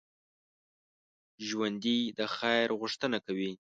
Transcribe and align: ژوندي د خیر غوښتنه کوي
ژوندي 1.47 1.99
د 2.17 2.19
خیر 2.35 2.67
غوښتنه 2.79 3.17
کوي 3.25 3.51